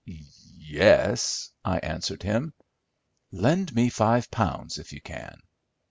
"Yes," 0.03 1.51
I 1.63 1.77
answered 1.77 2.23
him. 2.23 2.55
"Lend 3.31 3.75
me 3.75 3.89
five 3.89 4.31
pounds 4.31 4.79
if 4.79 4.91
you 4.93 4.99
can." 4.99 5.39